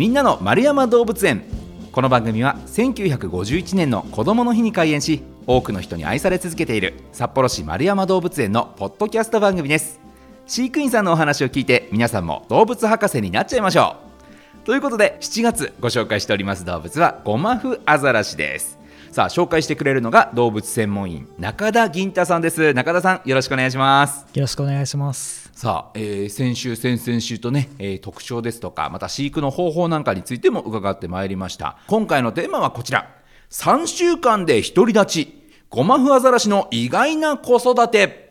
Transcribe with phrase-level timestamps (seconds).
[0.00, 1.42] みんなの丸山動物園。
[1.92, 10.00] この番組は1951年の子どもの日に開園し多くの人に愛され続けている札幌市丸山動物園のポッドキャスト番組です。
[10.46, 13.96] 飼育員さんのお話を聞いて皆さんも動物博士になっちゃいましょ
[14.62, 14.64] う。
[14.64, 18.79] ということで7月ご紹介しております動物はゴマフアザラシです。
[19.12, 22.72] さあ紹介してくれるのが動物専門員中田銀太さんです。
[22.74, 24.24] 中田さんよろしくお願いします。
[24.32, 25.50] よろしくお願いします。
[25.52, 31.76] さあ、えー、先週先々週とね、えー、特徴ですとかまた飼育の方法なんかについても伺ってまいりました。
[31.88, 33.10] 今回のテーマはこちら。
[33.50, 35.40] 3週間で独り立ち。
[35.70, 38.29] ゴマフアザラシの意外な子育て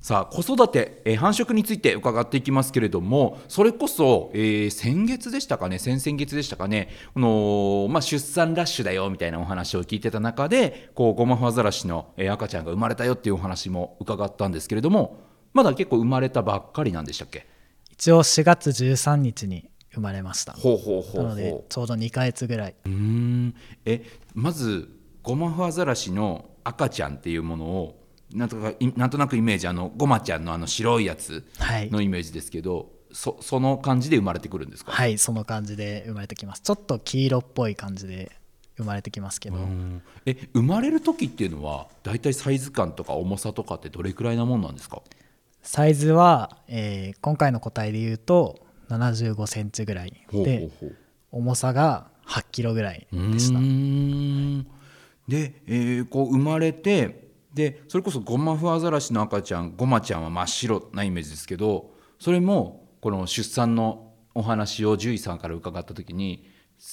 [0.00, 15.20] さあ子育て、えー、繁殖について伺っていきますけれどもそれこそ、えー、先月でしたかね先々月でしたかね、このまあ、出産ラッシュだよみたいなお話を聞いてた中でこうゴマフアザラシの、えー、赤ちゃんが生まれたよっていうお話も伺ったんですけれども
[15.52, 17.46] まだ結構生まれたばっかりなんでしたっけ？
[17.90, 20.52] 一応4月13日に生まれました。
[20.52, 22.74] ほうほうほうなのでちょうど2か月ぐらい。
[22.86, 23.54] うん。
[23.84, 24.88] えまず
[25.22, 27.97] ゴマフアザラシの赤ちゃんっていうものを
[28.32, 31.44] なんとかなんとなくイメージあのごまちゃんのあの白いやつ
[31.90, 34.92] のイメージですけど、はい、そその感じで生まれてくるんですか？
[34.92, 36.62] はいその感じで生まれてきます。
[36.62, 38.32] ちょっと黄色っぽい感じで
[38.76, 39.56] 生まれてきますけど。
[40.26, 45.02] え生まれる時っていうのは大体サイズ感とか重さとかってどれくらいなもんなんですか？
[45.62, 50.12] サイズは、えー、今回の個体でいうと7 5センチぐらい。
[50.32, 50.70] で
[51.30, 53.58] 重さが8キロぐらいでした。
[55.28, 66.48] で、えー、こう生まれてでそれこそゴマフアザラシの赤ちゃんゴマちゃんは真っ白なイメージですけどそれもこの出産のお話を獣医さんから伺った時に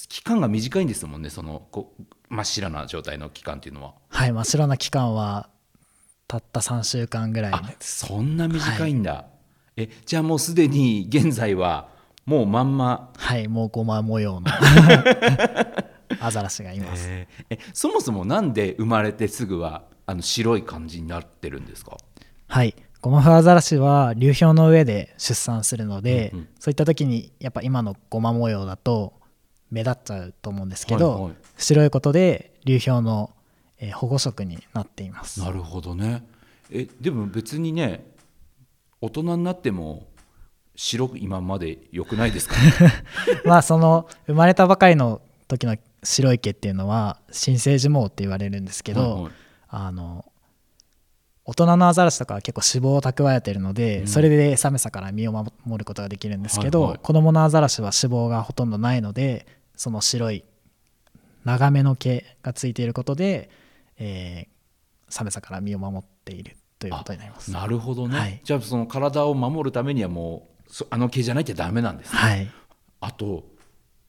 [0.08, 1.94] 期間が短いんですもんねそのこ
[2.28, 3.94] 真っ白な状態の期間っていうのは。
[4.08, 5.48] はい真っ白な期間は
[6.26, 7.52] たった3週間ぐらい。
[7.78, 9.20] そんな短いんだ、は
[9.76, 11.88] い、えじゃあもうすでに現在は
[12.24, 13.12] もうまんま。
[13.16, 14.46] はいもうごま模様の
[16.20, 21.96] アザラシがいます、えー、えそもそもなんで生まれてすぐはあの白い感じになってるんですか？
[22.48, 22.74] はい。
[23.02, 29.12] ゴマフアザラシは流氷の上で出産するので、うんうん、そういった時にやっぱ今のゴマ模様だと
[29.70, 33.30] 目立っちゃうと思うんですけど、はいはい、白いことで流氷の、
[33.78, 35.40] えー、保護色になっています。
[35.40, 36.24] なるほどね。
[36.70, 38.04] えでも別にね
[39.00, 40.08] 大人になっても
[40.74, 42.72] 白今まで良くないですか、ね、
[43.46, 49.32] まあその生まれたばかりの時の白い毛っていうのは新生児毛って言われるんですけど、はいはい
[49.78, 50.24] あの
[51.44, 60.44] 大人のアザラシとかは結構脂肪を蓄えてるので、うん、それで寒さから身を守ることができるんですけど、はいはい、子供のアザラシは脂肪がほとんどないのでその白い
[61.44, 63.50] 長めの毛がついていることで、
[63.98, 67.52] えー、寒さから身を守っているということになります。
[67.52, 72.50] なるほどね、はい、じゃあその体を守るためにはもうあの毛じゃなきゃダメなんですね、はい、
[73.00, 73.44] あと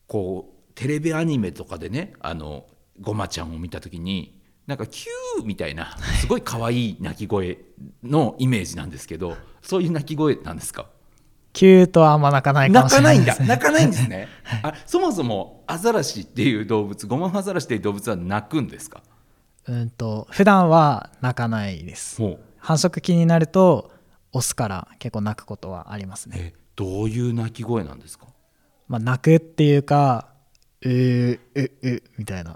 [0.07, 2.67] こうテレビアニメとかでねあの
[3.01, 4.36] ごまちゃんを見た時に
[4.67, 7.57] なんかキューみたいなすごい可愛い鳴き声
[8.03, 10.87] のイメージなんですけどそういう鳴き声なんですか？
[11.53, 13.47] キューとはあんま鳴かないかもしれない、ね、泣かないんだ。
[13.55, 14.27] 泣かないんですね。
[14.61, 19.01] あそもそもアザラシっていう動物ゴマフアザラシっていう動物は鳴くんですか？
[19.67, 22.21] うんと普段は鳴かないです。
[22.59, 23.91] 繁殖期になると
[24.33, 26.53] オスから結構鳴くことはありますね。
[26.75, 28.27] どういう鳴き声なんですか？
[28.87, 30.27] まあ鳴くっていうか
[30.83, 32.55] うううみたいな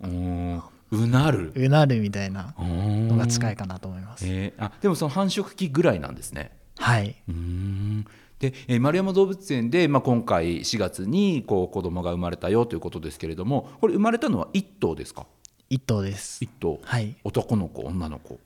[0.92, 1.54] うなる。
[1.56, 6.52] うなるみたいなのが近いかなと思います、えー、あでもその繁殖期ぐらいなんですね。
[6.78, 7.16] はい。
[7.30, 8.06] うん。
[8.40, 15.28] で、えー、丸山動物園で、まあ、今回4月にこう子供が生まれたよということですけれどもこれ生まれたのは1頭ですか
[15.70, 16.44] ？1頭です。
[16.44, 18.40] 1頭、はい、男の子女の子。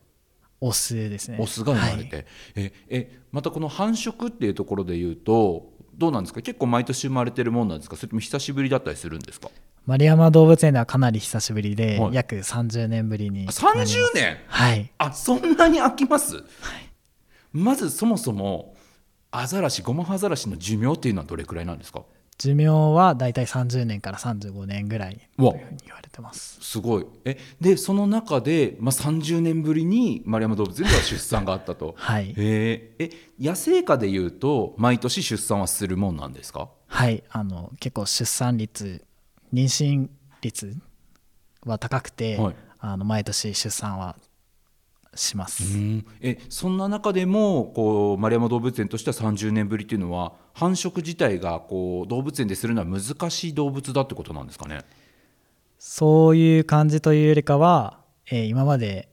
[0.61, 1.37] オスですね。
[1.39, 2.25] オスが生まれて、はい、
[2.55, 6.41] ええまたこの繁殖っていうところでいうとどうなんですか？
[6.41, 7.95] 結構毎年生まれてるもんなんですか？
[7.95, 9.49] それとも久しぶりだったりするんですか？
[9.85, 13.85] 丸山動物園ではかなり久しぶりで、はい、約30年ぶりに30
[14.15, 14.37] 年？
[14.47, 14.91] はい。
[14.97, 16.43] あそんなに飽きます、はい、
[17.53, 18.75] まずそもそも
[19.31, 22.03] アザラシゴマハザラシの寿命っていうのはどれくらいなんですか？
[22.37, 26.57] 寿命はだいたい30年から35年ぐらいというふうに言われてます。
[26.61, 27.05] すごい。
[27.23, 31.93] えでその中で、まあ、30年ぶりに丸山動物園では出産があったと。
[31.99, 32.33] はい。
[32.37, 36.69] えー、え野生下でいうと毎年出産はするもんなんですか？
[36.87, 37.23] はい。
[37.29, 39.05] あの結構出産率
[39.55, 40.09] 妊娠
[40.41, 40.75] 率
[41.65, 44.17] は高くて、はい、あの毎年出産は
[45.15, 45.63] します。
[46.21, 54.81] えそんな中でもこう丸山動物園としては30年ぶりっていうのは繁殖自体がこう動物園でするのは難しい動物だってことなんですかね？
[55.79, 57.99] そういう感じというよりかは、
[58.29, 59.07] えー、今まで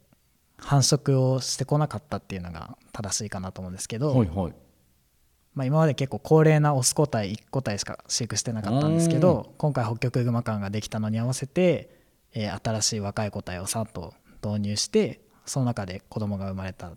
[0.57, 4.55] 繁殖をしてこなかったっていうのが正しいかなと思うんですけど、はいはい、
[5.55, 11.91] まあ、今まで結構高齢なオス個体1個体しか飼育してなかったんですけど今回北極熊館ができたのに合わせて、
[12.33, 16.93] えー、新しい若い個体をさっと導入してその中で子供が生まれた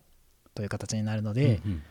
[0.54, 1.84] という形になるので、うんうん、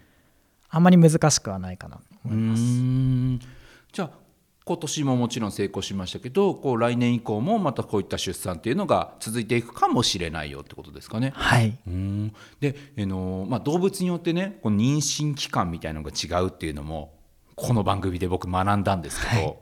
[0.70, 3.48] あんまり難しくはないかなと思います。
[3.92, 4.23] じゃあ
[4.66, 11.32] 今年ももちろん成功しましたけどこう来年以降もまたこういった出産っていうのが続いていくかもしれないよってことですかね。
[11.36, 11.78] はい。
[11.86, 12.34] うん。
[12.60, 17.12] で、あのまあ、動物によってねこう妊娠期間みたいなのが違うっていうのも
[17.56, 19.56] この番組で僕学んだんですけど、はい、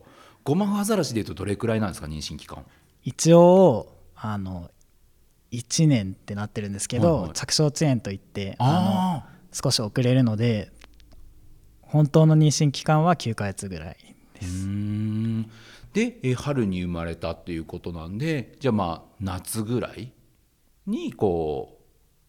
[0.44, 2.64] ゴマフアザラシでいうとどれくらいなんですか妊娠期間
[3.02, 4.70] 一応あの
[5.50, 10.70] 1年ってなってるんですけど、はいはい、着床遅延といってあの少し遅れるので
[11.80, 13.96] 本当の妊娠期間は9ヶ月ぐらい
[14.42, 14.68] です。
[15.92, 20.12] で、え春に生まれたっていうことなんでじゃあまあ夏ぐらい
[20.86, 21.78] にこ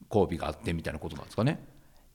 [0.01, 1.63] う交尾があってみたいなことなんですかね。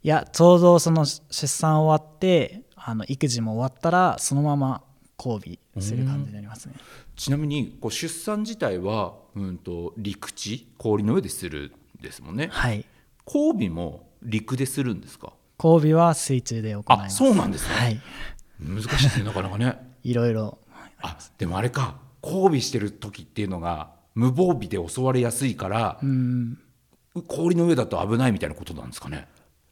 [0.02, 4.82] いやちょうどその出産終わってあの育児も終わったらそのまま
[5.18, 6.74] 交尾する感じになりますね。
[7.16, 12.48] ちなみにこう出産自体は、うんと、陸地氷の上でするんですもんね。
[12.52, 12.84] はい。
[13.26, 15.32] 交尾も陸でするんですか？
[15.62, 17.16] 交尾は水中で行います。
[17.16, 18.00] そうなんですね、はい、
[18.60, 20.58] 難しいですねなかなかねいろいろ
[21.02, 26.00] あでもあれか交尾してる時っていうのが無防備で襲われやすいから
[27.26, 29.28] 氷の上だと危ないみたいなことなんですかね？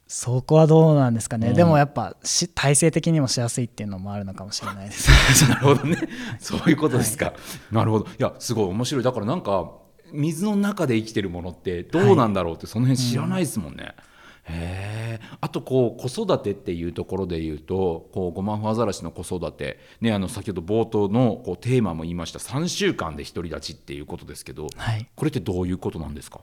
[0.06, 5.48] そこはどうなんですかね、うん、でもやっぱし体制的にもしやすいっていうのもあるのかもしれないです。
[5.48, 5.96] なるほどね。
[6.38, 7.32] そういうことですか、は
[7.72, 8.06] い、なるほど。
[8.06, 9.02] いやすごい面白い。
[9.02, 9.72] だからなんか
[10.12, 14.15] 水の中で生きてるものってどうなんだろうって、その辺知らないですもんね、うん
[14.48, 22.38] へあとこう子育てっていうところで言うとこうゴマフアザラシの子育て、ね、あの先ほど冒頭のこうテーマも言いました。
[22.38, 26.40] 3週間で独り立ちっていうことですけど、はい、これってどういうことなんですか？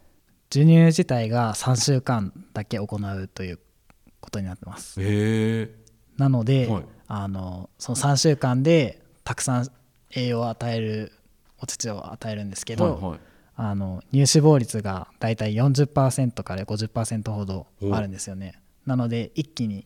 [0.52, 3.60] 授乳自体が3週間だけ行うという
[4.20, 5.02] ことになってます。
[5.02, 5.70] へ
[6.18, 9.68] なので、はい、あのその3週間でたくさん
[10.16, 11.12] 栄養を与える
[11.60, 13.20] お乳を与えるんですけど、はいはい
[13.56, 18.60] あの乳脂肪率がだいたい40%から50%ほどあるんですよね。
[18.86, 19.86] なので一気に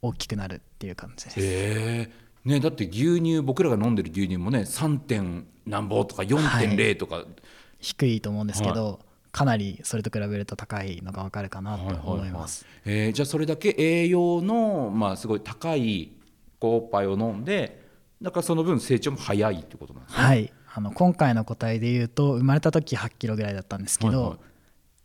[0.00, 1.40] 大きくなるっていう感じです。
[1.40, 2.10] へえ、
[2.44, 4.98] ね、だって牛乳僕らが飲んでる牛乳もね 3.
[4.98, 7.26] 点何ぼとか4.0とか、はい、
[7.80, 8.98] 低いと思うんですけど、はい、
[9.32, 16.12] かなりそれと比べると高いのが分かるかなと思います、はいはいはい、えー、じゃあそれだけ栄養の、まあ、すごい高い
[16.60, 17.86] おっぱいを飲んで
[18.20, 20.24] だからその分成長も早いってことなんですね。
[20.24, 24.36] はいあの今回の個体でいうと生まれた時8キロぐらいだったんですけど、はいは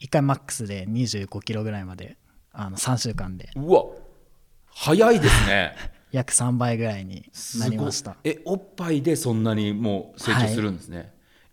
[0.01, 2.18] い、1回マックスで25キロぐらいまで
[2.51, 3.50] あの3週間で。
[3.56, 3.83] うわ。
[4.68, 5.75] 早いですね。
[6.12, 7.30] 約3倍ぐらいに
[7.60, 8.15] なりました。
[8.24, 11.07] えおっぱいでそんなにもう成長するんですね、はい、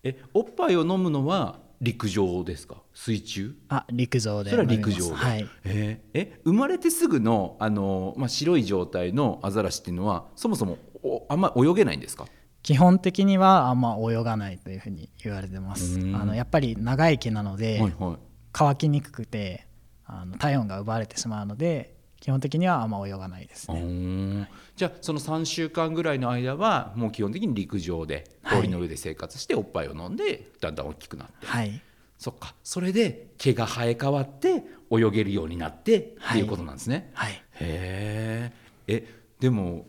[0.05, 2.83] えおっぱいを飲むのは陸上ですか？
[2.93, 3.55] 水中？
[3.71, 12.27] あ陸上でそれは陸上で、はい、えー、え生まれてすぐのあの、まあ、白い状態のアザラシっていうのはそもそもおあんま泳げないんですか？
[12.63, 15.99] 基本的にはあんま泳がないというふうに言われてます。
[15.99, 18.17] あのやっぱり長い毛なので、はいはい、
[18.53, 19.67] 乾きにくくて
[20.05, 24.49] あの体温が奪われてしまうので基本的にはあんま泳がないですね。
[24.77, 31.81] じゃあその3週間ぐらいの間はもう基本的に陸上で氷の上で生活しておっぱいを飲んでだんだん大きくなって、はい、
[32.19, 32.55] そっか。
[32.63, 38.53] それで毛が生え変わって泳げるようになってっていうことなんですね、はい、へ
[38.87, 39.07] え
[39.39, 39.87] でも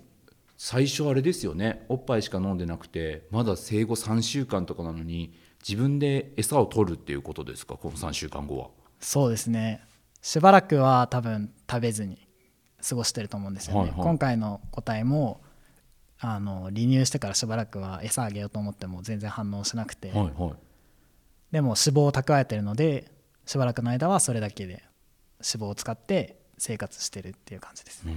[0.63, 1.88] 最初あれですよね。
[1.89, 5.34] おっぱいしか飲んでなくてまだ生後3週間とかなのに
[5.68, 7.77] 自分で餌を取るっていうことですか？
[7.77, 8.70] この3週間後は。
[9.00, 9.84] そうですね。
[10.22, 12.27] しばらくは多分食べずに
[12.88, 15.41] 過ごしてると思うんですよね、はいはい、今回の個体も
[16.20, 20.53] あの離乳してからしばらくは餌あげようと思っても全然反応しなくて、はいはい、
[21.51, 23.12] でも脂肪を蓄えてるので
[23.48, 24.84] しばらくの間はそれだけで
[25.39, 28.03] 脂肪を使って生活してるっていう感じです。
[28.03, 28.13] ね。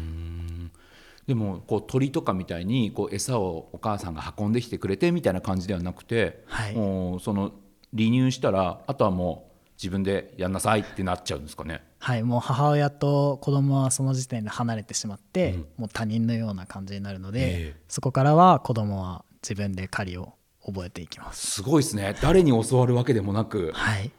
[1.27, 7.53] でもこう鳥とかみたいにこう餌をお母さんが運んできてくれてみたいな感じではなくて、はい、もうその
[7.97, 11.83] 離乳したらあとはもう自分でやんなさいってなっちゃうんですかね。
[11.99, 12.23] はい。
[12.23, 21.51] もう母親と子供はその時点で離れてしまって、うん、もう他人のような感じになるので、えー、そこからは子供は自分で狩りを覚えていきます。
[21.51, 22.15] すごいですね。
[22.23, 24.11] 誰に教わるわけでもなく、はい、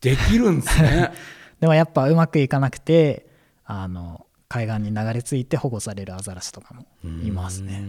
[0.00, 1.12] できるんですね。
[1.60, 3.26] でもやっぱうまくいかなくて
[3.64, 6.86] あの海岸に流れ着いて保護されるアザラシとかも
[7.22, 7.82] いますね。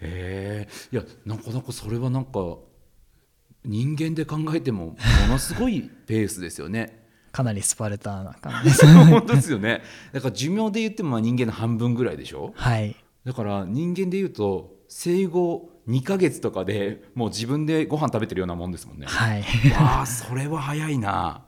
[0.00, 2.56] えー、いやなかなかそれはなんか
[3.64, 4.96] 人間で考えてもも
[5.28, 6.98] のすごいペースですよね。
[7.32, 9.82] かなりスパルタな感じです 本当ですよね。
[10.12, 12.52] だから寿命で言っても人間の半分ぐらいでしょ？
[12.56, 12.96] はい。
[13.24, 19.06] だから人間で言うと生後2か月とかでもう自分でご飯食べてるようなもんですもんね。
[19.06, 19.42] はい。
[19.72, 21.44] わあそれは早いな。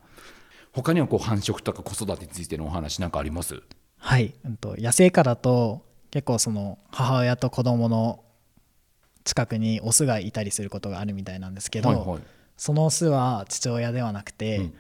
[0.73, 3.63] 他にはこう繁殖とか子育てについてのお話なんかあります？
[3.99, 8.25] はい、うんと、野生下だと結構その母親と子供の
[9.25, 12.21] 近くにオスがいたりすることがあるみたいなんですけど、はいはい、
[12.57, 14.75] そのオスは父親ではなくて、うん、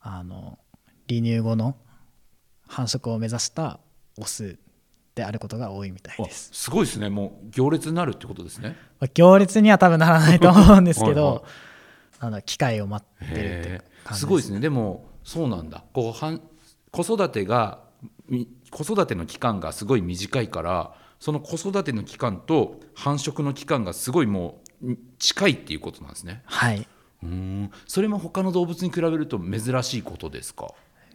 [0.00, 0.58] あの
[1.08, 1.76] 離乳後の
[2.66, 3.78] 繁殖を目指した
[4.18, 4.58] オス
[5.14, 6.50] であることが多いみたいです。
[6.52, 7.08] すごいですね。
[7.08, 8.76] もう行列になるってことですね。
[9.14, 11.42] 行列には多分ならないと思うんですけどはい、
[12.18, 14.58] あの機会を待ってるって感じすごいですね。
[14.58, 15.82] でもそうなんだ。
[15.92, 16.40] こうはん
[16.92, 17.80] 子育てが
[18.70, 26.42] 子育ての期間がすごい短いからその子育ての期間と繁殖の期間がすごいもう近いっていうことなんですね。
[26.44, 26.86] はい。
[27.22, 27.70] うん。
[27.86, 30.68] それも他の動物に比べると珍しいことですか？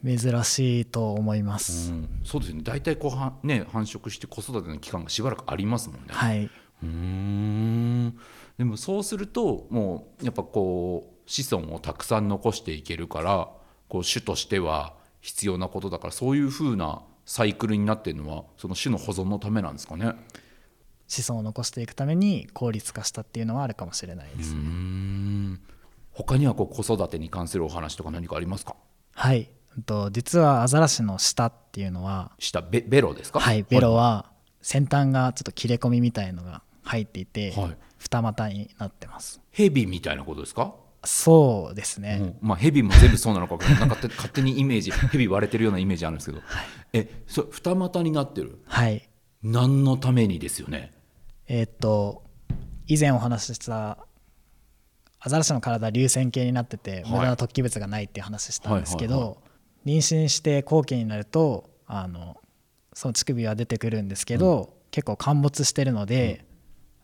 [0.03, 2.61] 珍しいと思います、うん、そうですね。
[2.63, 6.07] 大体こうは、ね、繁殖して子育ての期間がしばらくありますもんね。
[6.09, 6.49] はい。
[6.81, 8.17] うん。
[8.57, 13.49] でもそうするともうやっぱこう子孫をたくさん残していけるから
[13.89, 20.13] こう種としては必要なことだからそういうふうなサイクルになっているのはその種の保存のためなんですかね。
[21.07, 25.57] 子孫を残していくために効率化したっていうのはあるかもしれないです、ね、
[26.11, 28.75] 他にはこう子育てに関するお話とか何かありますか？
[29.15, 29.49] はい。
[29.85, 33.39] と実はアザラシの舌っていうのは舌ベベロですか？
[33.39, 33.63] はい。
[33.63, 34.27] ベロは
[34.61, 39.41] 先端がちょっと切れ込みみたいのが入っていて、はい、二股になってます。
[39.51, 40.75] ヘビみたいなことですか？
[41.05, 48.59] そうですね、うん、まあヘビも全部そうなのかなんか勝手にイメージヘビ割れてるようなイメージあるんですけど、はい、えそ二股になってる？
[48.65, 49.09] はい。
[49.41, 50.93] 何のためにですよね？
[51.47, 52.23] えー、っと
[52.87, 53.97] 以前お話しした
[55.21, 59.41] アザラシの体流線形になってて、無駄な突起物がないっていう話したんですけど、
[59.85, 62.37] 妊娠して後期になるとあの
[62.93, 66.45] その乳首は出てくるんですけど、うん、結構陥没してるので、うん、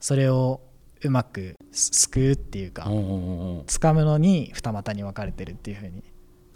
[0.02, 0.62] それを
[1.06, 6.04] うまくすくうっていうか掴むのに二股に分かれてるっていうふうに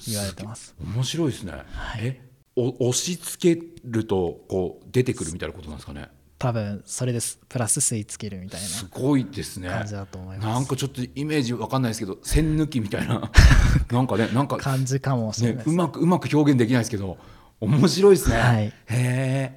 [0.07, 0.75] 言われてます。
[0.83, 2.21] 面白いですね、はい、え？
[2.55, 6.09] 押し付けるとこう出てくるみたいなことなんですかね？
[6.37, 7.39] 多分それです。
[7.49, 9.69] プラス吸い付けるみたいなすごいですね。
[9.69, 10.47] 感じだと思います。
[10.47, 13.29] なんかちょっとイメージわかんないですけど線抜きみたいな。
[13.91, 17.17] なんかねなんか感じかもしれない、ね、うまくうまく表現できないですけど
[17.59, 18.73] 面白いですね、はい、へ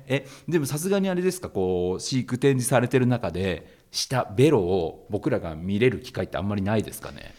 [0.08, 1.49] えでもさすがにあれですか？
[1.49, 7.34] こう飼育展示されてる中でしたベロを僕らが見れる機会ってあんまりないですかね？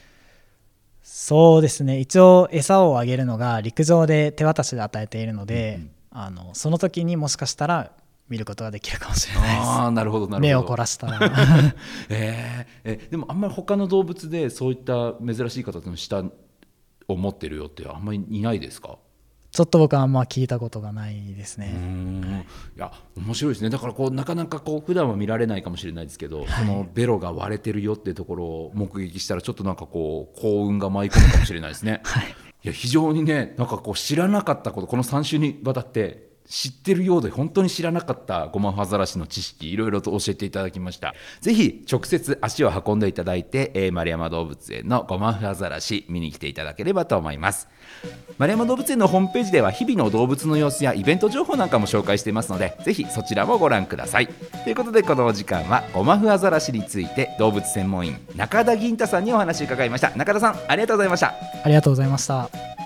[1.02, 2.00] そうですね。
[2.00, 7.92] 一応餌をあげるのが陸上で手渡しで与えているので、うんうん、あのその時にもしかしたら
[8.30, 9.70] 見ることができるかもしれないです。
[9.70, 10.48] あなるほどなるほど。
[10.48, 11.20] 目を凝らしたら。
[12.10, 16.24] えー、えでもあんまり他の動物でそういった珍しい形の舌
[17.08, 18.98] を持ってるよってあんまりいないですか？
[19.54, 21.76] ちょっと僕はあんま聞いたことがないですね。
[22.76, 22.80] い。
[22.80, 23.70] や面白いですね。
[23.70, 32.02] だからこうなかなかこう普段は見られないかもしれないですけど、はい、そのベロが割れてるよっていうところを目撃したらちょっとなんかこう幸運が舞い込むかもしれないですね。
[32.04, 32.30] はい、
[32.64, 41.14] いや非常にねなんかこう知らなかったことこの3週にわたって知ってるようで本当に知らなかったゴマフアザラシの知識いろいろと教えていただきました。
[41.42, 47.68] ぜひ直接足を運んでいただいて、えー、丸山動物園のゴマフアザラシ見に来ていただければと思います。
[48.38, 54.28] 丸山動物園のホームページでは日々の動物の様子やイベント情報なんかも紹介していますのでぜひそちらもご覧ください。
[54.28, 60.12] ということでこのお時間はゴマフアザラシについて動物専門員中田銀太さんにお話を伺いました。
[60.16, 61.34] 中田さんありがとうございました。
[61.64, 62.83] ありがとうございました。